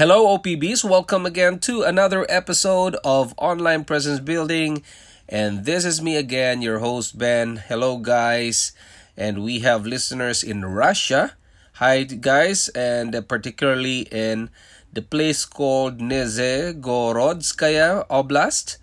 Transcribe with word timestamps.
Hello, 0.00 0.32
OPBs. 0.32 0.80
Welcome 0.82 1.26
again 1.26 1.58
to 1.68 1.82
another 1.82 2.24
episode 2.30 2.96
of 3.04 3.34
Online 3.36 3.84
Presence 3.84 4.18
Building. 4.18 4.82
And 5.28 5.66
this 5.66 5.84
is 5.84 6.00
me 6.00 6.16
again, 6.16 6.62
your 6.62 6.78
host, 6.78 7.18
Ben. 7.18 7.56
Hello, 7.68 7.98
guys. 7.98 8.72
And 9.14 9.44
we 9.44 9.58
have 9.58 9.84
listeners 9.84 10.42
in 10.42 10.64
Russia. 10.64 11.36
Hi, 11.84 12.04
guys. 12.04 12.70
And 12.70 13.12
particularly 13.28 14.08
in 14.08 14.48
the 14.90 15.02
place 15.02 15.44
called 15.44 15.98
Nizhegorodskaya 15.98 18.08
Oblast, 18.08 18.78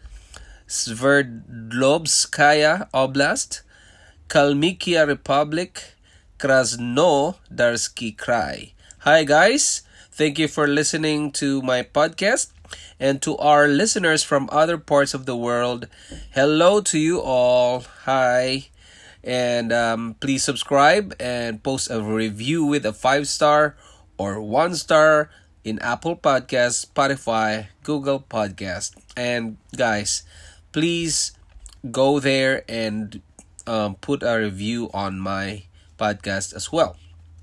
Sverdlovskaya 0.68 2.92
Oblast, 2.94 3.62
Kalmykia 4.30 5.08
Republic, 5.08 5.96
Krasnodarsky 6.38 8.16
Krai. 8.16 8.74
Hi, 9.00 9.24
guys. 9.24 9.82
Thank 10.18 10.40
you 10.40 10.48
for 10.48 10.66
listening 10.66 11.30
to 11.44 11.62
my 11.62 11.84
podcast. 11.86 12.50
And 13.00 13.22
to 13.22 13.38
our 13.38 13.68
listeners 13.68 14.24
from 14.24 14.50
other 14.52 14.82
parts 14.82 15.14
of 15.14 15.30
the 15.30 15.38
world, 15.38 15.86
hello 16.34 16.82
to 16.90 16.98
you 16.98 17.22
all. 17.22 17.86
Hi. 18.10 18.74
And 19.24 19.72
um, 19.72 20.16
please 20.20 20.44
subscribe 20.44 21.14
and 21.20 21.62
post 21.62 21.92
a 21.92 22.02
review 22.02 22.66
with 22.66 22.84
a 22.84 22.94
five 22.94 23.28
star 23.28 23.78
or 24.18 24.42
one 24.42 24.74
star 24.74 25.30
in 25.64 25.78
Apple 25.86 26.18
Podcasts, 26.18 26.90
Spotify, 26.90 27.68
Google 27.84 28.20
Podcast. 28.20 28.98
And 29.16 29.58
guys, 29.78 30.24
please 30.72 31.38
go 31.92 32.20
there 32.20 32.66
and 32.68 33.22
um, 33.68 34.02
put 34.02 34.24
a 34.24 34.40
review 34.40 34.90
on 34.96 35.20
my 35.20 35.70
podcast 36.00 36.56
as 36.56 36.72
well. 36.72 36.98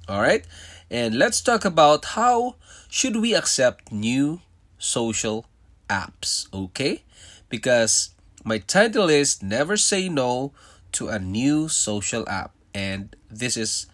All 0.09 0.21
right. 0.21 0.45
And 0.91 1.17
let's 1.17 1.41
talk 1.41 1.65
about 1.65 2.05
how 2.17 2.57
should 2.89 3.17
we 3.17 3.35
accept 3.35 3.91
new 3.91 4.41
social 4.79 5.47
apps, 5.89 6.47
okay? 6.53 7.03
Because 7.49 8.11
my 8.45 8.59
title 8.59 9.09
is 9.09 9.43
Never 9.43 9.77
Say 9.77 10.09
No 10.09 10.53
to 10.93 11.09
a 11.09 11.19
New 11.19 11.69
Social 11.69 12.29
App. 12.29 12.53
And 12.75 13.17
this 13.31 13.57
is 13.57 13.87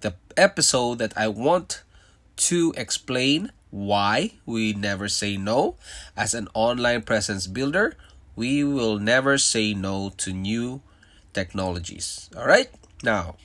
the 0.00 0.14
episode 0.36 0.98
that 0.98 1.16
I 1.16 1.28
want 1.28 1.84
to 2.50 2.74
explain 2.76 3.52
why 3.70 4.32
we 4.44 4.72
never 4.72 5.08
say 5.08 5.36
no. 5.36 5.76
As 6.16 6.34
an 6.34 6.48
online 6.54 7.02
presence 7.02 7.46
builder, 7.46 7.96
we 8.34 8.64
will 8.64 8.98
never 8.98 9.38
say 9.38 9.74
no 9.74 10.10
to 10.18 10.32
new 10.32 10.82
technologies. 11.32 12.28
All 12.36 12.46
right? 12.46 12.70
Now, 13.02 13.36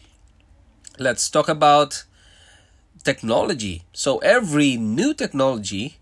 let's 1.00 1.30
talk 1.30 1.50
about 1.50 2.04
technology. 3.04 3.84
So 3.94 4.18
every 4.20 4.78
new 4.78 5.14
technology, 5.14 5.98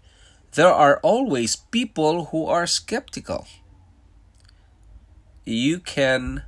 there 0.54 0.72
are 0.72 1.00
always 1.02 1.56
people 1.56 2.26
who 2.26 2.46
are 2.46 2.68
skeptical. 2.68 3.48
You 5.46 5.80
can 5.80 6.44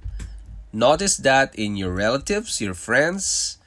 notice 0.71 1.17
that 1.17 1.55
in 1.55 1.75
your 1.75 1.93
relatives, 1.93 2.61
your 2.61 2.73
friends, 2.73 3.57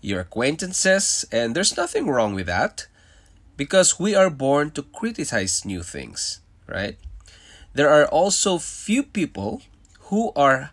your 0.00 0.20
acquaintances, 0.20 1.24
and 1.32 1.54
there's 1.54 1.76
nothing 1.76 2.06
wrong 2.06 2.34
with 2.34 2.46
that 2.46 2.86
because 3.56 3.98
we 3.98 4.14
are 4.14 4.30
born 4.30 4.70
to 4.72 4.82
criticize 4.82 5.64
new 5.64 5.82
things, 5.82 6.40
right? 6.66 6.96
There 7.74 7.88
are 7.90 8.06
also 8.06 8.58
few 8.58 9.02
people 9.02 9.62
who 10.08 10.32
are 10.34 10.70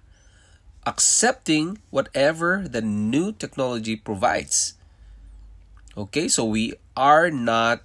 accepting 0.87 1.77
whatever 1.91 2.65
the 2.67 2.81
new 2.81 3.31
technology 3.31 3.95
provides 3.95 4.77
Okay, 5.97 6.27
so 6.27 6.45
we 6.45 6.75
are 6.95 7.31
not, 7.31 7.81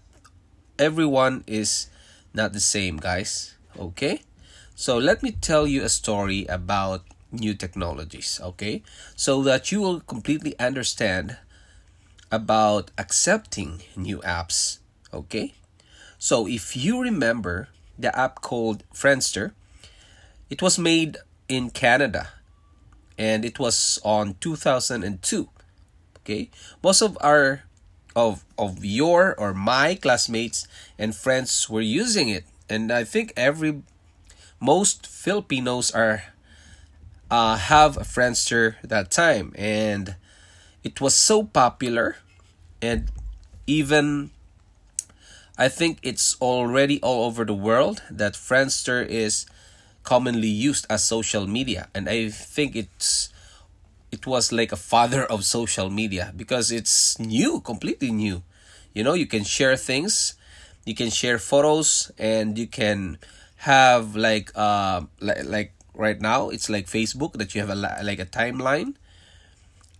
everyone 0.78 1.44
is 1.46 1.88
not 2.34 2.52
the 2.52 2.60
same, 2.60 2.98
guys. 2.98 3.56
Okay, 3.80 4.20
so 4.74 4.98
let 4.98 5.22
me 5.22 5.32
tell 5.32 5.66
you 5.66 5.82
a 5.82 5.88
story 5.88 6.44
about 6.44 7.08
new 7.32 7.54
technologies. 7.54 8.38
Okay, 8.44 8.82
so 9.16 9.42
that 9.44 9.72
you 9.72 9.80
will 9.80 10.00
completely 10.00 10.52
understand 10.60 11.38
about 12.30 12.90
accepting 12.98 13.80
new 13.96 14.18
apps. 14.28 14.76
Okay, 15.08 15.54
so 16.18 16.46
if 16.46 16.76
you 16.76 17.00
remember 17.00 17.68
the 17.98 18.12
app 18.12 18.42
called 18.42 18.84
Friendster, 18.92 19.52
it 20.50 20.60
was 20.60 20.78
made 20.78 21.16
in 21.48 21.70
Canada 21.70 22.28
and 23.22 23.44
it 23.44 23.60
was 23.60 24.00
on 24.02 24.34
2002. 24.40 25.48
Okay, 26.18 26.50
most 26.82 27.02
of 27.02 27.16
our 27.20 27.62
of 28.16 28.44
of 28.58 28.84
your 28.84 29.38
or 29.38 29.54
my 29.54 29.94
classmates 29.94 30.66
and 30.98 31.14
friends 31.14 31.70
were 31.70 31.80
using 32.02 32.28
it. 32.28 32.44
And 32.68 32.90
i 32.90 33.04
think 33.04 33.32
every 33.36 33.82
most 34.58 35.06
filipinos 35.06 35.92
are 35.94 36.34
uh, 37.30 37.56
have 37.56 37.96
a 37.96 38.04
friendster 38.04 38.76
that 38.82 39.10
time. 39.10 39.52
And 39.56 40.16
it 40.84 41.00
was 41.00 41.14
so 41.14 41.44
popular. 41.44 42.16
And 42.82 43.10
even 43.66 44.30
i 45.56 45.68
think 45.68 45.98
it's 46.02 46.34
already 46.40 46.98
all 47.00 47.26
over 47.26 47.44
the 47.44 47.54
world 47.54 48.02
that 48.10 48.34
friendster 48.34 49.06
is 49.06 49.46
commonly 50.02 50.48
used 50.48 50.86
as 50.90 51.04
social 51.04 51.46
media 51.46 51.88
and 51.94 52.08
i 52.08 52.28
think 52.28 52.76
it's 52.76 53.32
it 54.12 54.26
was 54.26 54.52
like 54.52 54.70
a 54.70 54.76
father 54.76 55.24
of 55.24 55.42
social 55.44 55.88
media 55.88 56.32
because 56.36 56.70
it's 56.70 57.18
new, 57.18 57.60
completely 57.60 58.12
new. 58.12 58.42
You 58.92 59.02
know, 59.02 59.14
you 59.14 59.26
can 59.26 59.42
share 59.42 59.74
things, 59.74 60.34
you 60.84 60.94
can 60.94 61.08
share 61.08 61.38
photos, 61.38 62.12
and 62.18 62.58
you 62.58 62.66
can 62.66 63.18
have 63.56 64.14
like 64.14 64.52
uh 64.54 65.00
like 65.20 65.44
like 65.44 65.72
right 65.94 66.20
now 66.20 66.50
it's 66.50 66.68
like 66.68 66.86
Facebook 66.86 67.32
that 67.34 67.54
you 67.54 67.60
have 67.62 67.70
a 67.70 68.02
like 68.04 68.20
a 68.20 68.26
timeline, 68.26 68.94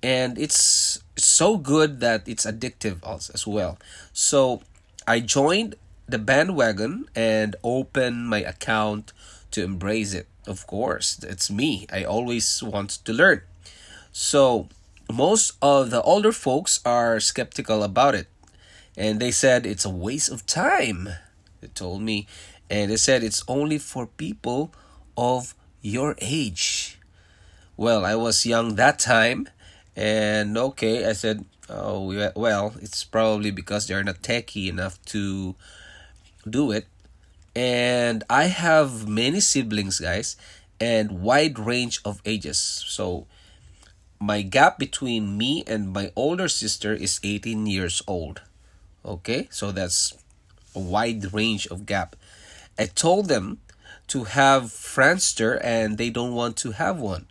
and 0.03 0.39
it's 0.39 1.03
so 1.17 1.57
good 1.57 2.01
that 2.01 2.29
it's 2.29 2.45
addictive 2.45 2.99
also 3.03 3.33
as 3.33 3.47
well. 3.47 3.79
So 4.13 4.61
I 5.09 5.21
joined 5.21 5.77
the 6.07 6.19
bandwagon 6.19 7.09
and 7.17 7.57
opened 7.65 8.29
my 8.29 8.45
account 8.45 9.13
to 9.53 9.63
embrace 9.63 10.13
it. 10.15 10.27
Of 10.47 10.67
course, 10.67 11.23
it's 11.23 11.51
me. 11.51 11.87
I 11.93 12.05
always 12.05 12.63
want 12.63 12.91
to 13.05 13.13
learn. 13.13 13.43
So 14.13 14.69
most 15.11 15.53
of 15.63 15.91
the 15.91 16.03
older 16.03 16.33
folks 16.33 16.81
are 16.85 17.21
skeptical 17.21 17.83
about 17.83 18.15
it. 18.15 18.29
And 18.97 19.21
they 19.21 19.31
said 19.31 19.65
it's 19.65 19.85
a 19.85 19.91
waste 19.91 20.31
of 20.31 20.45
time. 20.47 21.09
They 21.61 21.69
told 21.69 22.03
me. 22.03 22.27
And 22.69 22.91
they 22.91 22.97
said 22.97 23.23
it's 23.23 23.45
only 23.49 23.79
for 23.79 24.07
people 24.07 24.75
of 25.17 25.55
your 25.81 26.17
age. 26.21 26.99
Well, 27.77 28.05
I 28.05 28.15
was 28.15 28.47
young 28.47 28.75
that 28.77 28.99
time. 28.99 29.49
And 29.97 30.57
okay, 30.57 31.07
I 31.07 31.13
said, 31.13 31.45
oh, 31.69 32.31
well, 32.35 32.75
it's 32.81 33.05
probably 33.05 33.51
because 33.51 33.87
they're 33.87 34.05
not 34.05 34.23
techy 34.23 34.69
enough 34.69 35.03
to 35.07 35.55
do 36.49 36.71
it. 36.73 36.87
And 37.55 38.25
I 38.31 38.45
have 38.45 39.09
many 39.09 39.41
siblings, 39.41 40.01
guys, 40.01 40.37
and 40.81 41.23
wide 41.23 41.59
range 41.59 42.01
of 42.05 42.23
ages. 42.25 42.59
So 42.59 43.27
my 44.19 44.43
gap 44.43 44.79
between 44.79 45.37
me 45.37 45.65
and 45.67 45.93
my 45.93 46.13
older 46.15 46.49
sister 46.49 46.95
is 46.95 47.21
18 47.23 47.67
years 47.67 48.03
old. 48.07 48.41
Okay, 49.05 49.49
so 49.51 49.73
that's 49.73 50.15
a 50.75 50.79
wide 50.79 51.35
range 51.35 51.67
of 51.67 51.87
gap. 51.87 52.17
I 52.79 52.87
told 52.87 53.29
them 53.29 53.59
to 54.09 54.25
have 54.25 54.65
Friendster 54.65 55.61
and 55.63 55.99
they 55.99 56.09
don't 56.11 56.35
want 56.35 56.57
to 56.59 56.73
have 56.73 56.99
one. 56.99 57.27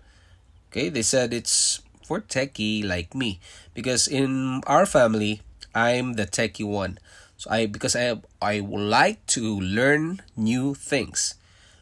Okay, 0.70 0.90
they 0.90 1.02
said 1.02 1.34
it's 1.34 1.82
for 2.06 2.20
techie 2.20 2.84
like 2.84 3.16
me 3.16 3.40
because 3.74 4.08
in 4.08 4.62
our 4.68 4.86
family 4.86 5.42
I'm 5.74 6.14
the 6.14 6.26
techie 6.26 6.68
one. 6.68 7.00
So 7.42 7.50
I 7.50 7.66
because 7.66 7.96
I 7.96 8.22
I 8.38 8.62
would 8.62 8.86
like 8.86 9.26
to 9.34 9.42
learn 9.42 10.22
new 10.38 10.78
things. 10.78 11.34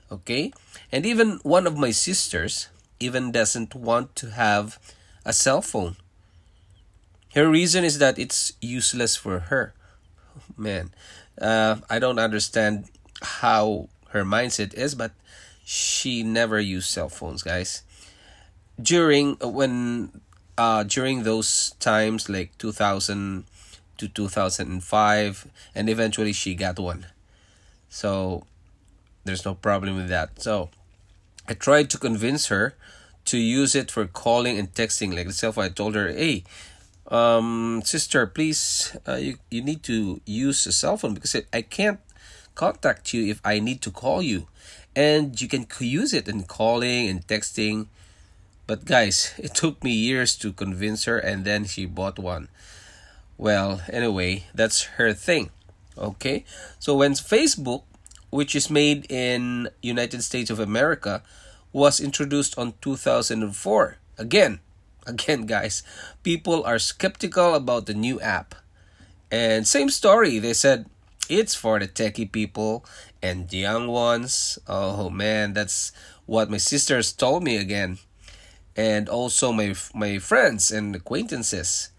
Okay? 0.09 0.55
And 0.87 1.05
even 1.05 1.43
one 1.43 1.67
of 1.67 1.75
my 1.75 1.91
sisters 1.91 2.69
even 3.03 3.35
doesn't 3.35 3.75
want 3.75 4.15
to 4.23 4.31
have 4.39 4.79
a 5.25 5.33
cell 5.33 5.61
phone. 5.61 5.97
Her 7.35 7.51
reason 7.51 7.83
is 7.83 7.99
that 7.99 8.17
it's 8.17 8.53
useless 8.61 9.17
for 9.17 9.51
her. 9.51 9.75
man, 10.57 10.95
uh, 11.35 11.83
I 11.89 11.99
don't 11.99 12.23
understand 12.23 12.87
how 13.43 13.89
her 14.15 14.23
mindset 14.23 14.73
is, 14.73 14.95
but 14.95 15.11
she 15.65 16.23
never 16.23 16.57
used 16.57 16.87
cell 16.87 17.09
phones, 17.09 17.43
guys. 17.43 17.83
During 18.79 19.35
when 19.43 20.21
uh 20.55 20.83
during 20.83 21.23
those 21.23 21.75
times 21.83 22.29
like 22.29 22.55
2000 22.57 23.43
to 23.99 24.07
2005 24.07 25.47
and 25.75 25.89
eventually 25.89 26.33
she 26.33 26.55
got 26.55 26.79
one. 26.79 27.05
So 27.89 28.43
there's 29.25 29.45
no 29.45 29.55
problem 29.55 29.95
with 29.95 30.09
that. 30.09 30.41
So 30.41 30.69
I 31.47 31.53
tried 31.53 31.89
to 31.91 31.97
convince 31.97 32.47
her 32.47 32.75
to 33.25 33.37
use 33.37 33.75
it 33.75 33.91
for 33.91 34.05
calling 34.05 34.57
and 34.57 34.73
texting 34.73 35.15
like 35.15 35.27
phone. 35.31 35.57
I 35.57 35.69
told 35.69 35.95
her, 35.95 36.09
"Hey, 36.11 36.43
um, 37.09 37.81
sister, 37.85 38.25
please, 38.25 38.95
uh, 39.07 39.21
you 39.21 39.37
you 39.49 39.61
need 39.61 39.83
to 39.83 40.21
use 40.25 40.65
a 40.65 40.71
cell 40.71 40.97
phone 40.97 41.13
because 41.13 41.35
I 41.53 41.61
can't 41.61 41.99
contact 42.55 43.13
you 43.13 43.25
if 43.29 43.41
I 43.45 43.59
need 43.59 43.81
to 43.85 43.91
call 43.91 44.21
you, 44.21 44.47
and 44.95 45.39
you 45.39 45.47
can 45.47 45.65
use 45.79 46.13
it 46.13 46.27
in 46.27 46.43
calling 46.45 47.07
and 47.09 47.25
texting." 47.27 47.87
But 48.65 48.85
guys, 48.85 49.33
it 49.37 49.53
took 49.53 49.83
me 49.83 49.91
years 49.91 50.37
to 50.37 50.53
convince 50.53 51.05
her, 51.05 51.17
and 51.17 51.45
then 51.45 51.65
she 51.65 51.85
bought 51.85 52.17
one. 52.17 52.49
Well, 53.39 53.79
anyway, 53.87 54.43
that's 54.53 54.99
her 54.99 55.13
thing. 55.13 55.49
Okay, 55.97 56.43
so 56.77 56.95
when 56.95 57.13
Facebook, 57.13 57.83
which 58.29 58.53
is 58.53 58.69
made 58.69 59.09
in 59.09 59.69
United 59.81 60.23
States 60.23 60.49
of 60.51 60.59
America, 60.59 61.23
was 61.71 62.01
introduced 62.01 62.57
on 62.59 62.73
2004, 62.81 63.95
again 64.17 64.59
again, 65.07 65.45
guys, 65.45 65.83
people 66.21 66.63
are 66.65 66.79
skeptical 66.79 67.55
about 67.55 67.85
the 67.85 67.93
new 67.93 68.19
app. 68.19 68.55
And 69.31 69.65
same 69.65 69.89
story, 69.89 70.39
they 70.39 70.53
said 70.53 70.85
it's 71.29 71.55
for 71.55 71.79
the 71.79 71.87
techie 71.87 72.29
people 72.29 72.83
and 73.23 73.47
the 73.47 73.57
young 73.57 73.87
ones. 73.87 74.59
Oh 74.67 75.09
man, 75.09 75.53
that's 75.53 75.93
what 76.25 76.49
my 76.49 76.57
sisters 76.57 77.13
told 77.13 77.43
me 77.43 77.55
again. 77.55 77.99
And 78.75 79.07
also 79.07 79.51
my 79.51 79.75
my 79.93 80.19
friends 80.19 80.71
and 80.71 80.95
acquaintances. 80.95 81.91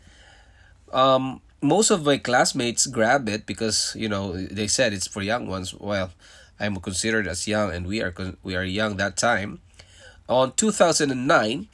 Um, 0.93 1.41
most 1.63 1.91
of 1.91 2.05
my 2.05 2.19
classmates 2.19 2.87
grab 2.87 3.29
it 3.29 3.47
because 3.47 3.95
you 3.97 4.09
know 4.09 4.33
they 4.33 4.67
said 4.67 4.93
it's 4.93 5.07
for 5.07 5.23
young 5.23 5.47
ones. 5.47 5.75
Well, 5.75 6.11
I'm 6.59 6.77
considered 6.77 7.27
as 7.29 7.47
young, 7.47 7.73
and 7.73 7.87
we 7.87 8.03
are 8.03 8.15
we 8.43 8.57
are 8.57 8.65
young 8.65 8.97
that 8.97 9.17
time. 9.17 9.61
On 10.29 10.53
2009, 10.55 11.67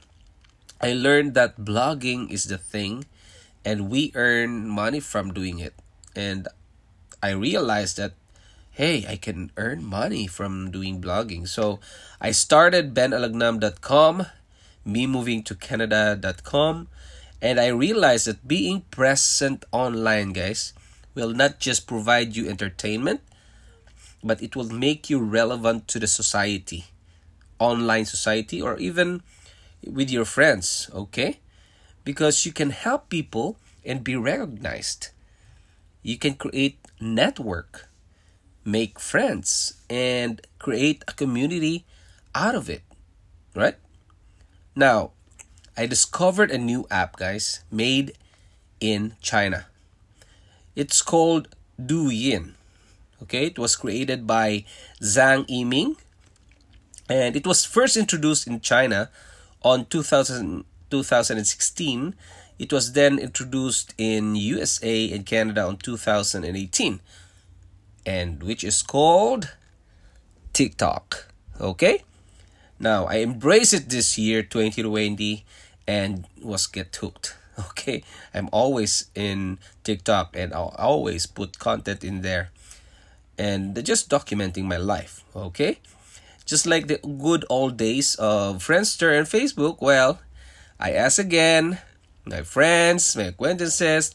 I 0.80 0.92
learned 0.92 1.34
that 1.34 1.60
blogging 1.60 2.30
is 2.30 2.44
the 2.44 2.56
thing 2.56 3.04
and 3.66 3.90
we 3.90 4.12
earn 4.14 4.68
money 4.68 5.00
from 5.00 5.34
doing 5.34 5.58
it. 5.58 5.74
And 6.14 6.46
I 7.20 7.30
realized 7.30 7.98
that 7.98 8.14
hey, 8.70 9.06
I 9.08 9.16
can 9.16 9.50
earn 9.56 9.82
money 9.82 10.26
from 10.26 10.70
doing 10.70 11.00
blogging. 11.00 11.48
So 11.48 11.80
I 12.20 12.30
started 12.30 12.92
benalagnam.com, 12.92 14.26
me 14.84 15.06
moving 15.06 15.42
to 15.44 15.54
canada.com, 15.54 16.88
and 17.40 17.60
I 17.60 17.68
realized 17.68 18.26
that 18.26 18.48
being 18.48 18.82
present 18.90 19.64
online, 19.72 20.32
guys, 20.32 20.72
will 21.14 21.32
not 21.32 21.58
just 21.58 21.86
provide 21.86 22.36
you 22.36 22.48
entertainment, 22.48 23.20
but 24.22 24.42
it 24.42 24.56
will 24.56 24.68
make 24.68 25.10
you 25.10 25.18
relevant 25.20 25.88
to 25.88 25.98
the 25.98 26.06
society, 26.06 26.86
online 27.58 28.04
society, 28.04 28.60
or 28.60 28.76
even 28.78 29.22
with 29.86 30.10
your 30.10 30.24
friends, 30.24 30.90
okay? 30.92 31.40
Because 32.04 32.44
you 32.46 32.52
can 32.52 32.70
help 32.70 33.08
people 33.08 33.56
and 33.84 34.02
be 34.02 34.16
recognized. 34.16 35.08
You 36.02 36.18
can 36.18 36.34
create 36.34 36.78
network, 37.00 37.88
make 38.64 38.98
friends, 38.98 39.74
and 39.88 40.40
create 40.58 41.04
a 41.08 41.12
community 41.12 41.84
out 42.34 42.54
of 42.54 42.68
it, 42.68 42.82
right? 43.54 43.76
Now, 44.74 45.12
I 45.76 45.84
discovered 45.86 46.50
a 46.50 46.56
new 46.56 46.86
app, 46.90 47.16
guys, 47.16 47.60
made 47.70 48.16
in 48.80 49.14
China. 49.20 49.66
It's 50.74 51.02
called 51.02 51.48
Douyin. 51.80 52.54
Okay, 53.22 53.46
it 53.46 53.58
was 53.58 53.76
created 53.76 54.26
by 54.26 54.64
Zhang 55.02 55.46
Yiming, 55.48 55.96
and 57.08 57.36
it 57.36 57.46
was 57.46 57.64
first 57.64 57.96
introduced 57.96 58.46
in 58.46 58.60
China 58.60 59.10
on 59.62 59.86
2000, 59.86 60.64
2016. 60.90 62.14
It 62.58 62.72
was 62.72 62.92
then 62.92 63.18
introduced 63.18 63.94
in 63.98 64.34
USA 64.34 65.12
and 65.12 65.26
Canada 65.26 65.66
on 65.66 65.76
2018, 65.76 67.00
and 68.06 68.42
which 68.42 68.64
is 68.64 68.82
called 68.82 69.56
TikTok. 70.54 71.32
Okay? 71.60 72.02
Now, 72.78 73.06
I 73.06 73.16
embrace 73.16 73.72
it 73.72 73.88
this 73.88 74.18
year, 74.18 74.42
2020, 74.42 75.44
and 75.86 76.26
was 76.42 76.66
get 76.66 76.94
hooked. 76.96 77.36
Okay? 77.70 78.04
I'm 78.34 78.50
always 78.52 79.08
in 79.14 79.58
TikTok 79.82 80.36
and 80.36 80.52
I'll 80.52 80.76
always 80.76 81.24
put 81.24 81.58
content 81.58 82.04
in 82.04 82.20
there 82.20 82.50
and 83.38 83.72
just 83.82 84.10
documenting 84.10 84.64
my 84.64 84.76
life. 84.76 85.24
Okay? 85.34 85.78
Just 86.44 86.66
like 86.66 86.86
the 86.86 86.98
good 86.98 87.46
old 87.48 87.78
days 87.78 88.14
of 88.16 88.60
Friendster 88.60 89.16
and 89.16 89.26
Facebook, 89.26 89.80
well, 89.80 90.20
I 90.78 90.92
ask 90.92 91.18
again 91.18 91.78
my 92.26 92.42
friends, 92.42 93.16
my 93.16 93.32
acquaintances, 93.32 94.14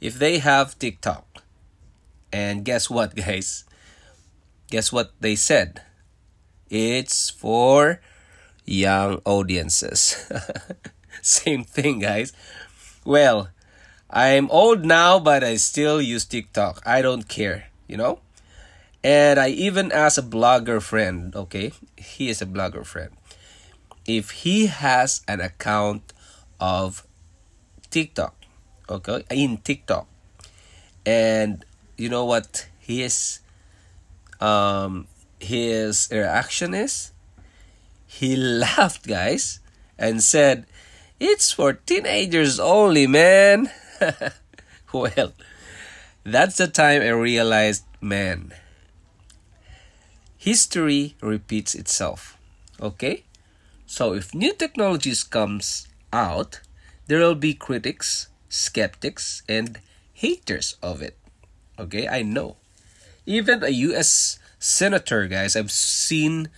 if 0.00 0.18
they 0.18 0.38
have 0.38 0.78
TikTok. 0.78 1.44
And 2.32 2.64
guess 2.64 2.90
what, 2.90 3.14
guys? 3.16 3.64
Guess 4.70 4.92
what 4.92 5.12
they 5.20 5.36
said? 5.36 5.82
It's 6.68 7.30
for 7.30 8.00
young 8.64 9.20
audiences. 9.24 10.30
Same 11.22 11.64
thing, 11.64 11.98
guys. 12.00 12.32
Well, 13.04 13.48
I'm 14.08 14.50
old 14.50 14.84
now, 14.84 15.18
but 15.18 15.44
I 15.44 15.56
still 15.56 16.00
use 16.00 16.24
TikTok. 16.24 16.82
I 16.86 17.02
don't 17.02 17.28
care, 17.28 17.68
you 17.88 17.96
know? 17.96 18.20
And 19.02 19.40
I 19.40 19.48
even 19.48 19.90
asked 19.90 20.18
a 20.18 20.22
blogger 20.22 20.80
friend, 20.80 21.34
okay, 21.34 21.72
he 21.96 22.28
is 22.28 22.40
a 22.40 22.46
blogger 22.46 22.86
friend, 22.86 23.10
if 24.06 24.30
he 24.46 24.66
has 24.66 25.22
an 25.26 25.40
account 25.40 26.12
of 26.60 27.04
TikTok, 27.90 28.34
okay, 28.88 29.24
in 29.30 29.58
TikTok. 29.58 30.06
And 31.04 31.64
you 31.96 32.08
know 32.08 32.24
what 32.24 32.68
his 32.78 33.40
um 34.40 35.08
his 35.40 36.08
reaction 36.12 36.74
is? 36.74 37.12
He 38.06 38.36
laughed, 38.66 39.06
guys, 39.06 39.58
and 39.98 40.22
said, 40.22 40.66
"It's 41.22 41.54
for 41.54 41.78
teenagers 41.78 42.58
only, 42.58 43.06
man." 43.06 43.70
well, 44.92 45.30
that's 46.26 46.58
the 46.58 46.66
time 46.66 46.98
I 47.02 47.14
realized, 47.14 47.86
man, 48.02 48.50
history 50.34 51.14
repeats 51.22 51.78
itself. 51.78 52.36
Okay? 52.82 53.22
So 53.86 54.14
if 54.18 54.34
new 54.34 54.50
technologies 54.52 55.22
comes 55.22 55.86
out, 56.12 56.58
there 57.06 57.22
will 57.22 57.38
be 57.38 57.54
critics, 57.54 58.26
skeptics, 58.48 59.46
and 59.48 59.78
haters 60.10 60.74
of 60.82 61.02
it. 61.02 61.14
Okay? 61.78 62.08
I 62.08 62.26
know. 62.26 62.56
Even 63.26 63.62
a 63.62 63.70
US 63.94 64.42
senator, 64.58 65.30
guys, 65.30 65.54
I've 65.54 65.70
seen 65.70 66.50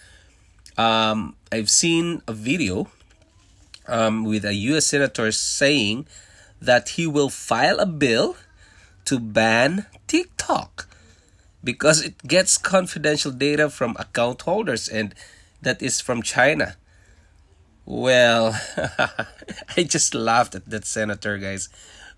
um 0.81 1.37
I've 1.53 1.69
seen 1.69 2.25
a 2.27 2.33
video 2.33 2.89
um 3.87 4.25
with 4.25 4.45
a 4.45 4.55
US 4.55 4.87
senator 4.87 5.31
saying 5.33 6.07
that 6.61 6.91
he 6.91 7.07
will 7.07 7.31
file 7.31 7.79
a 7.79 7.87
bill 7.87 8.37
to 9.05 9.19
ban 9.19 9.87
TikTok 10.07 10.89
because 11.63 12.03
it 12.03 12.19
gets 12.27 12.59
confidential 12.59 13.33
data 13.33 13.71
from 13.71 13.97
account 13.99 14.43
holders 14.43 14.89
and 14.89 15.15
that 15.63 15.83
is 15.83 16.01
from 16.01 16.23
China. 16.23 16.77
Well, 17.87 18.59
I 19.77 19.83
just 19.83 20.15
laughed 20.15 20.55
at 20.55 20.69
that 20.71 20.87
senator, 20.87 21.37
guys. 21.39 21.69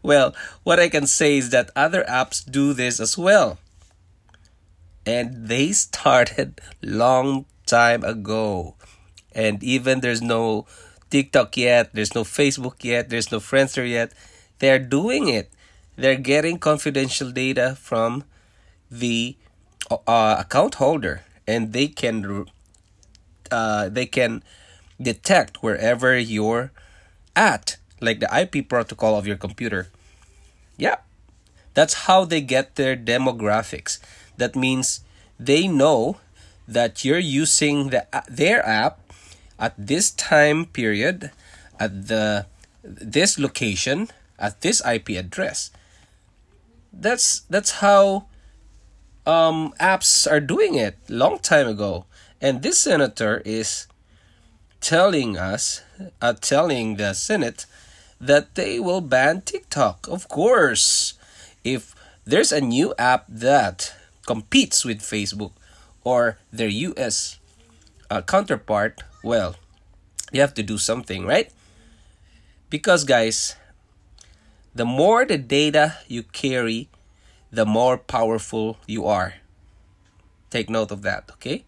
Well, 0.03 0.35
what 0.63 0.79
I 0.79 0.89
can 0.89 1.07
say 1.07 1.39
is 1.39 1.51
that 1.51 1.71
other 1.75 2.05
apps 2.05 2.49
do 2.49 2.73
this 2.73 3.01
as 3.01 3.19
well. 3.19 3.59
And 5.05 5.49
they 5.49 5.73
started 5.73 6.61
long 6.83 7.47
time 7.67 8.05
ago. 8.05 8.75
And 9.33 9.63
even 9.63 10.01
there's 10.01 10.23
no 10.23 10.67
TikTok 11.17 11.57
yet, 11.57 11.95
there's 11.95 12.15
no 12.15 12.25
Facebook 12.25 12.85
yet, 12.85 13.09
there's 13.09 13.31
no 13.33 13.41
Friendster 13.41 13.89
yet. 13.89 14.13
They're 14.59 14.79
doing 14.79 15.29
it. 15.29 15.51
They're 15.97 16.17
getting 16.17 16.59
confidential 16.59 17.31
data 17.31 17.77
from 17.81 18.25
the 18.91 19.37
uh, 19.91 20.37
account 20.39 20.75
holder 20.77 21.23
and 21.47 21.73
they 21.73 21.89
can 21.89 22.47
uh, 23.51 23.89
they 23.89 24.07
can 24.07 24.43
detect 25.01 25.63
wherever 25.63 26.19
you're 26.19 26.73
at 27.35 27.77
like 28.01 28.21
the 28.21 28.29
ip 28.43 28.69
protocol 28.69 29.17
of 29.17 29.27
your 29.27 29.37
computer 29.37 29.89
yeah 30.77 30.97
That's 31.75 32.09
how 32.09 32.25
they 32.25 32.41
get 32.41 32.77
their 32.77 32.97
demographics. 32.97 34.01
That 34.37 34.57
means 34.57 35.05
they 35.39 35.69
know 35.69 36.17
that 36.67 37.05
you're 37.05 37.21
using 37.21 37.91
the, 37.91 38.07
their 38.29 38.67
app 38.67 38.99
at 39.59 39.75
this 39.79 40.11
time 40.11 40.67
period, 40.67 41.31
at 41.79 42.09
the 42.09 42.47
this 42.83 43.39
location, 43.39 44.09
at 44.39 44.61
this 44.61 44.83
IP 44.87 45.11
address. 45.11 45.71
That's 46.93 47.41
that's 47.51 47.83
how 47.83 48.27
um, 49.27 49.75
apps 49.81 50.31
are 50.31 50.41
doing 50.41 50.75
it 50.75 50.97
long 51.09 51.39
time 51.39 51.69
ago, 51.69 52.07
and 52.41 52.63
this 52.63 52.79
senator 52.79 53.43
is 53.45 53.87
telling 54.81 55.37
us, 55.37 55.83
uh, 56.23 56.35
telling 56.35 56.97
the 56.97 57.13
Senate 57.13 57.67
that 58.21 58.55
they 58.55 58.79
will 58.79 59.01
ban 59.01 59.43
TikTok. 59.43 60.07
Of 60.09 60.29
course, 60.29 61.15
if 61.65 61.95
there's 62.25 62.53
a 62.53 62.61
new 62.61 62.95
app 62.99 63.25
that 63.29 63.95
competes 64.27 64.85
with 64.85 65.01
Facebook 65.01 65.53
or 66.05 66.39
their 66.53 66.69
US 66.69 67.39
uh, 68.11 68.23
counterpart, 68.23 69.03
well, 69.27 69.57
you 70.31 70.41
have 70.41 70.55
to 70.55 70.63
do 70.63 70.79
something, 70.79 71.27
right? 71.27 71.51
Because, 72.71 73.03
guys, 73.03 73.57
the 74.73 74.85
more 74.85 75.27
the 75.27 75.37
data 75.37 75.99
you 76.07 76.23
carry, 76.23 76.89
the 77.51 77.67
more 77.67 77.99
powerful 77.99 78.79
you 78.87 79.05
are. 79.05 79.35
Take 80.51 80.71
note 80.71 80.93
of 80.93 81.03
that, 81.03 81.29
okay? 81.33 81.65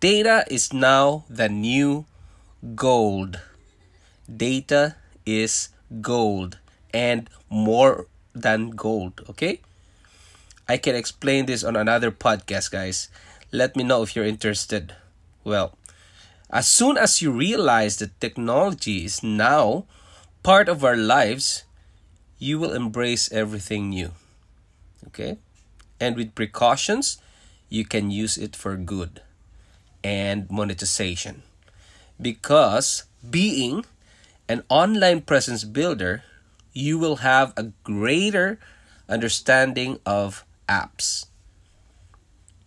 Data 0.00 0.44
is 0.50 0.72
now 0.72 1.24
the 1.30 1.48
new 1.48 2.04
gold. 2.74 3.40
Data 4.28 4.96
is 5.24 5.70
gold 6.02 6.58
and 6.92 7.30
more 7.48 8.06
than 8.34 8.70
gold, 8.70 9.24
okay? 9.30 9.60
I 10.68 10.76
can 10.76 10.94
explain 10.94 11.46
this 11.46 11.64
on 11.64 11.76
another 11.76 12.10
podcast, 12.10 12.70
guys. 12.70 13.08
Let 13.52 13.74
me 13.74 13.84
know 13.84 14.02
if 14.02 14.14
you're 14.14 14.26
interested. 14.26 14.94
Well, 15.44 15.78
as 16.54 16.68
soon 16.68 16.96
as 16.96 17.20
you 17.20 17.32
realize 17.32 17.98
that 17.98 18.20
technology 18.20 19.04
is 19.04 19.24
now 19.26 19.84
part 20.44 20.68
of 20.68 20.84
our 20.84 20.96
lives, 20.96 21.64
you 22.38 22.60
will 22.60 22.72
embrace 22.72 23.26
everything 23.32 23.90
new. 23.90 24.12
Okay? 25.08 25.38
And 25.98 26.14
with 26.14 26.36
precautions, 26.36 27.18
you 27.68 27.84
can 27.84 28.12
use 28.12 28.38
it 28.38 28.54
for 28.54 28.76
good 28.76 29.20
and 30.04 30.48
monetization. 30.48 31.42
Because 32.22 33.02
being 33.28 33.84
an 34.48 34.62
online 34.68 35.22
presence 35.22 35.64
builder, 35.64 36.22
you 36.72 36.98
will 36.98 37.26
have 37.26 37.52
a 37.56 37.74
greater 37.82 38.60
understanding 39.08 39.98
of 40.06 40.46
apps. 40.68 41.26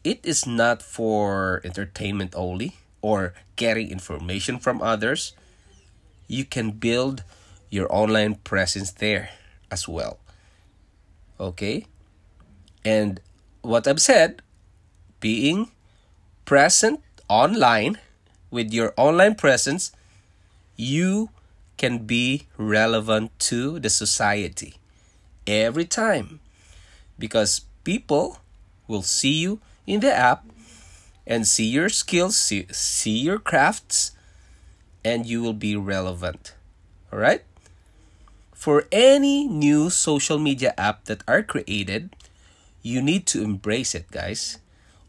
It 0.04 0.20
is 0.24 0.46
not 0.46 0.82
for 0.82 1.62
entertainment 1.64 2.36
only 2.36 2.76
or 3.02 3.34
getting 3.56 3.90
information 3.90 4.60
from 4.60 4.82
others. 4.82 5.34
You 6.28 6.46
can 6.46 6.72
build 6.72 7.24
your 7.70 7.88
online 7.94 8.36
presence 8.36 8.92
there 8.92 9.30
as 9.72 9.88
well. 9.88 10.20
Okay? 11.40 11.86
And 12.84 13.20
what 13.62 13.88
I've 13.88 14.02
said, 14.02 14.42
being 15.20 15.72
present 16.46 17.02
online 17.30 17.98
with 18.50 18.72
your 18.72 18.94
online 18.98 19.36
presence, 19.36 19.92
you 20.76 21.30
can 21.78 22.06
be 22.06 22.48
relevant 22.58 23.38
to 23.40 23.80
the 23.80 23.90
society 23.90 24.76
every 25.46 25.86
time 25.86 26.40
because 27.20 27.62
people 27.84 28.40
will 28.88 29.02
see 29.02 29.34
you 29.34 29.60
in 29.86 30.00
the 30.00 30.14
app 30.14 30.46
and 31.28 31.46
see 31.46 31.68
your 31.68 31.90
skills, 31.90 32.38
see, 32.38 32.66
see 32.72 33.20
your 33.20 33.38
crafts, 33.38 34.16
and 35.04 35.26
you 35.26 35.44
will 35.44 35.54
be 35.54 35.76
relevant. 35.76 36.56
All 37.12 37.20
right? 37.20 37.44
For 38.56 38.86
any 38.92 39.46
new 39.46 39.90
social 39.90 40.40
media 40.40 40.74
app 40.78 41.06
that 41.06 41.22
are 41.28 41.44
created, 41.44 42.16
you 42.82 43.02
need 43.02 43.28
to 43.28 43.44
embrace 43.44 43.94
it, 43.94 44.10
guys. 44.10 44.58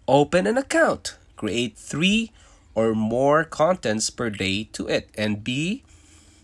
Open 0.06 0.46
an 0.46 0.58
account, 0.58 1.16
create 1.36 1.78
three 1.78 2.32
or 2.74 2.94
more 2.94 3.44
contents 3.44 4.10
per 4.10 4.28
day 4.28 4.64
to 4.72 4.86
it, 4.88 5.08
and 5.16 5.44
be 5.44 5.84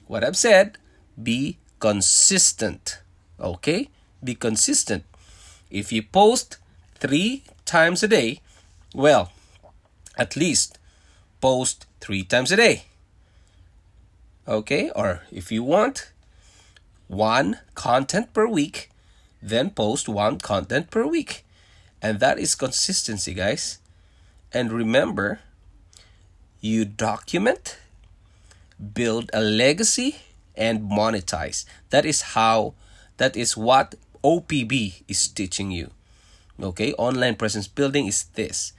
what 0.07 0.23
I've 0.23 0.37
said, 0.37 0.78
be 1.21 1.59
consistent. 1.81 3.00
Okay? 3.40 3.90
Be 4.23 4.35
consistent. 4.35 5.04
If 5.71 5.93
you 5.93 6.02
post 6.02 6.59
three 6.97 7.43
times 7.64 8.02
a 8.02 8.09
day, 8.09 8.40
well, 8.95 9.33
at 10.16 10.37
least 10.37 10.78
post 11.40 11.87
three 12.00 12.25
times 12.25 12.52
a 12.52 12.56
day. 12.56 12.85
Okay? 14.47 14.90
Or 14.90 15.23
if 15.30 15.50
you 15.50 15.62
want 15.62 16.11
one 17.09 17.61
content 17.75 18.33
per 18.33 18.47
week, 18.47 18.90
then 19.42 19.71
post 19.71 20.09
one 20.09 20.38
content 20.38 20.90
per 20.90 21.06
week. 21.06 21.44
And 22.00 22.21
that 22.21 22.38
is 22.38 22.54
consistency, 22.54 23.35
guys. 23.35 23.78
And 24.52 24.73
remember, 24.73 25.40
you 26.61 26.85
document 26.85 27.78
build 28.78 29.30
a 29.33 29.40
legacy, 29.40 30.16
and 30.56 30.90
monetize. 30.90 31.64
That 31.90 32.04
is 32.04 32.35
how, 32.38 32.75
that 33.16 33.37
is 33.37 33.56
what 33.56 33.94
OPB 34.23 35.02
is 35.09 35.28
teaching 35.28 35.71
you. 35.71 35.90
Okay, 36.61 36.92
online 36.94 37.35
presence 37.35 37.66
building 37.66 38.06
is 38.06 38.25
this 38.35 38.73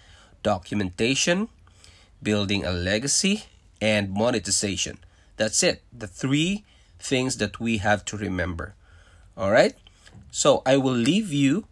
documentation, 0.45 1.49
building 2.21 2.61
a 2.63 2.71
legacy, 2.71 3.45
and 3.81 4.13
monetization. 4.13 5.01
That's 5.37 5.63
it. 5.63 5.81
The 5.91 6.05
three 6.07 6.63
things 7.01 7.37
that 7.41 7.59
we 7.59 7.79
have 7.81 8.05
to 8.05 8.17
remember. 8.17 8.75
All 9.35 9.49
right, 9.49 9.73
so 10.29 10.61
I 10.65 10.77
will 10.77 10.93
leave 10.93 11.33
you 11.33 11.65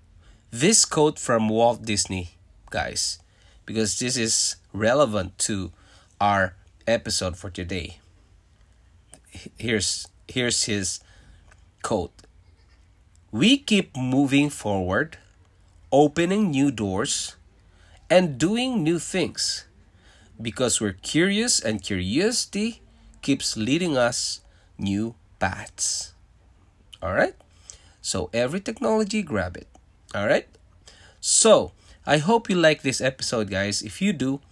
this 0.49 0.85
quote 0.85 1.19
from 1.19 1.49
Walt 1.49 1.85
Disney, 1.85 2.35
guys, 2.73 3.19
because 3.65 3.99
this 3.99 4.17
is 4.17 4.57
relevant 4.73 5.37
to 5.49 5.71
our 6.19 6.55
episode 6.87 7.37
for 7.37 7.49
today 7.49 8.01
here's 9.57 10.07
here's 10.27 10.63
his 10.63 10.99
quote. 11.81 12.13
We 13.31 13.57
keep 13.57 13.97
moving 13.97 14.49
forward, 14.49 15.17
opening 15.91 16.51
new 16.51 16.69
doors, 16.71 17.35
and 18.13 18.37
doing 18.37 18.85
new 18.85 19.01
things 19.01 19.65
because 20.37 20.77
we're 20.77 20.93
curious 21.01 21.57
and 21.57 21.81
curiosity 21.81 22.85
keeps 23.25 23.57
leading 23.57 23.97
us 23.97 24.45
new 24.77 25.15
paths. 25.41 26.13
All 27.01 27.17
right? 27.17 27.33
So 28.05 28.29
every 28.29 28.61
technology 28.61 29.23
grab 29.25 29.57
it. 29.57 29.65
All 30.13 30.27
right? 30.27 30.45
So, 31.21 31.71
I 32.05 32.21
hope 32.21 32.51
you 32.51 32.55
like 32.55 32.83
this 32.83 33.01
episode 33.01 33.49
guys. 33.49 33.81
If 33.81 33.97
you 33.99 34.13
do, 34.13 34.45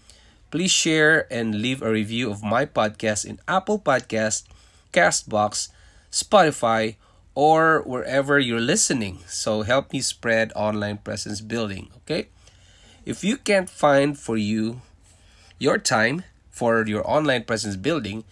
please 0.49 0.71
share 0.73 1.29
and 1.29 1.61
leave 1.61 1.83
a 1.83 1.91
review 1.93 2.31
of 2.31 2.41
my 2.41 2.65
podcast 2.65 3.29
in 3.29 3.37
Apple 3.47 3.77
Podcast 3.77 4.49
Castbox, 4.91 5.69
Spotify, 6.09 6.95
or 7.35 7.83
wherever 7.85 8.39
you're 8.39 8.59
listening. 8.59 9.19
So 9.27 9.61
help 9.61 9.93
me 9.93 10.01
spread 10.01 10.51
online 10.55 10.97
presence 10.97 11.41
building, 11.41 11.93
okay? 12.01 12.33
If 13.05 13.23
you 13.23 13.37
can't 13.37 13.69
find 13.69 14.17
for 14.17 14.37
you 14.37 14.81
your 15.57 15.79
time 15.79 16.23
for 16.49 16.85
your 16.85 17.09
online 17.09 17.45
presence 17.45 17.75
building, 17.75 18.23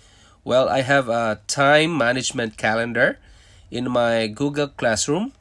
well, 0.43 0.69
I 0.69 0.81
have 0.81 1.09
a 1.09 1.41
time 1.47 1.97
management 1.97 2.57
calendar 2.57 3.17
in 3.71 3.89
my 3.89 4.27
Google 4.27 4.67
Classroom. 4.67 5.33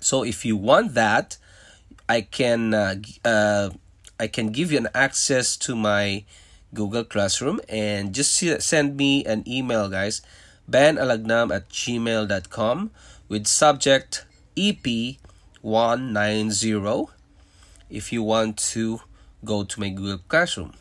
So 0.00 0.24
if 0.24 0.44
you 0.44 0.56
want 0.56 0.92
that, 0.94 1.38
I 2.08 2.20
can 2.20 2.74
uh, 2.74 2.96
uh, 3.24 3.70
I 4.18 4.26
can 4.26 4.52
give 4.52 4.72
you 4.72 4.78
an 4.78 4.88
access 4.94 5.56
to 5.58 5.74
my 5.74 6.24
Google 6.74 7.04
Classroom. 7.04 7.60
And 7.68 8.12
just 8.12 8.36
send 8.60 8.96
me 8.96 9.24
an 9.24 9.44
email, 9.48 9.88
guys. 9.88 10.20
Benalagnam 10.70 11.54
at 11.54 11.70
gmail.com 11.70 12.90
with 13.28 13.46
subject 13.46 14.26
EP190 14.56 17.19
if 17.90 18.12
you 18.12 18.22
want 18.22 18.56
to 18.74 19.00
go 19.44 19.64
to 19.64 19.80
my 19.80 19.88
Google 19.88 20.18
Classroom. 20.28 20.74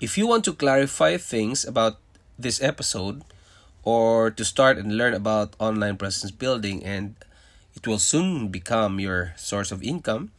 If 0.00 0.18
you 0.18 0.26
want 0.26 0.44
to 0.44 0.52
clarify 0.52 1.16
things 1.16 1.64
about 1.64 1.98
this 2.38 2.62
episode 2.62 3.22
or 3.82 4.30
to 4.30 4.44
start 4.44 4.78
and 4.78 4.96
learn 4.96 5.14
about 5.14 5.54
online 5.58 5.96
presence 5.96 6.30
building 6.30 6.84
and 6.84 7.14
it 7.74 7.86
will 7.86 7.98
soon 7.98 8.48
become 8.48 9.00
your 9.00 9.32
source 9.36 9.72
of 9.72 9.82
income, 9.82 10.30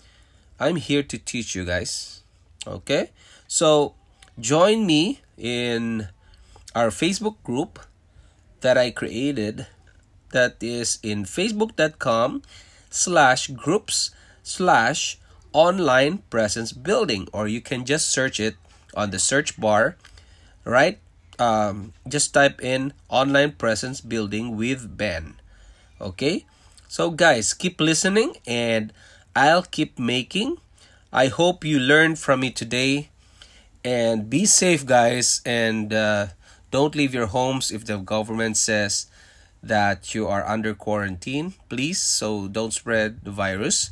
I'm 0.60 0.76
here 0.78 1.04
to 1.04 1.18
teach 1.18 1.56
you 1.56 1.66
guys. 1.66 2.22
Okay? 2.68 3.12
So 3.48 3.96
join 4.40 4.86
me 4.86 5.22
in 5.38 6.10
our 6.76 6.90
Facebook 6.90 7.42
group 7.44 7.80
that 8.62 8.78
I 8.78 8.92
created 8.92 9.68
that 10.32 10.62
is 10.62 11.00
in 11.04 11.24
facebook.com 11.24 12.42
slash 12.90 13.48
groups 13.48 14.12
slash 14.44 15.18
online 15.56 16.20
presence 16.30 16.74
building 16.76 17.30
or 17.32 17.48
you 17.48 17.62
can 17.62 17.86
just 17.88 18.12
search 18.12 18.42
it 18.42 18.60
on 18.94 19.10
the 19.12 19.20
search 19.20 19.56
bar 19.56 19.96
right? 20.66 21.00
Um, 21.40 21.94
just 22.08 22.34
type 22.34 22.62
in 22.62 22.92
online 23.08 23.54
presence 23.54 24.02
building 24.02 24.58
with 24.58 24.98
ben 24.98 25.40
okay? 26.02 26.46
So 26.90 27.10
guys 27.10 27.54
keep 27.54 27.80
listening 27.80 28.36
and 28.46 28.92
i'll 29.34 29.64
keep 29.64 29.98
making. 29.98 30.58
I 31.14 31.28
hope 31.28 31.64
you 31.64 31.80
learned 31.80 32.20
from 32.20 32.42
me 32.42 32.52
today 32.52 33.08
and 33.86 34.30
be 34.30 34.44
safe 34.46 34.86
guys 34.86 35.40
and 35.46 35.94
uh, 35.94 36.36
don't 36.70 36.96
leave 36.96 37.14
your 37.14 37.28
homes 37.28 37.72
if 37.72 37.86
the 37.86 37.96
government 37.96 38.58
says 38.58 39.08
that 39.64 40.14
you 40.14 40.28
are 40.28 40.46
under 40.46 40.76
quarantine 40.76 41.54
please. 41.70 42.04
So 42.04 42.50
don't 42.50 42.74
spread 42.74 43.24
the 43.24 43.32
virus 43.32 43.92